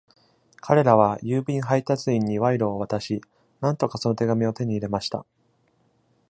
[0.61, 3.21] 彼らは郵便配達員に賄賂を渡し、
[3.59, 5.27] なんとかその手紙を手に入れました。